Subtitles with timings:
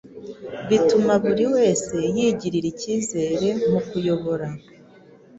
[0.69, 4.47] bituma buri wese yigirira ikizere mu kuyobora